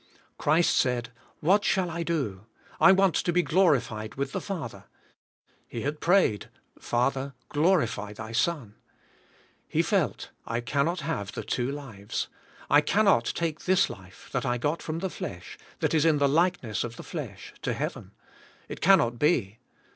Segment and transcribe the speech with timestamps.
[0.39, 1.09] Christ said,
[1.41, 2.47] "What shall I do?
[2.79, 4.85] I want to be glorified with the Father."
[5.67, 8.73] He had prayed, "Fa ther, glorify Thy Son."
[9.67, 12.29] He felt, I cannot have the two lives.
[12.67, 16.27] I cannot take this life, that I got from the flesh, that is in the
[16.27, 18.11] likeness of the flesh, to heaven.
[18.67, 19.59] It cannot be.